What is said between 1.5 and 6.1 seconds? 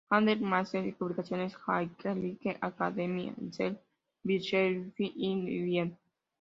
"Kaiserliche Akademie der Wissenschaften in Wien.